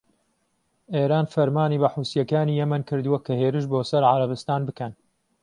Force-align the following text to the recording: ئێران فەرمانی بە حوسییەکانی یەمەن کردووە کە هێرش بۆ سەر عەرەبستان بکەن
ئێران 0.93 1.25
فەرمانی 1.33 1.81
بە 1.81 1.89
حوسییەکانی 1.93 2.57
یەمەن 2.61 2.81
کردووە 2.89 3.19
کە 3.25 3.33
هێرش 3.41 3.65
بۆ 3.71 3.79
سەر 3.89 4.03
عەرەبستان 4.11 4.61
بکەن 4.67 4.93